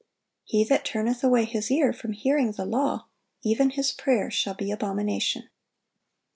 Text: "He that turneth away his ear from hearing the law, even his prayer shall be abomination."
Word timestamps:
"He 0.43 0.63
that 0.63 0.83
turneth 0.83 1.23
away 1.23 1.45
his 1.45 1.69
ear 1.69 1.93
from 1.93 2.13
hearing 2.13 2.53
the 2.53 2.65
law, 2.65 3.05
even 3.43 3.69
his 3.69 3.91
prayer 3.91 4.31
shall 4.31 4.55
be 4.55 4.71
abomination." 4.71 5.47